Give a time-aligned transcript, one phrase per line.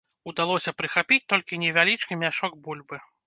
[0.29, 3.03] Удалося прыхапіць толькі невялічкі мяшок бульбы.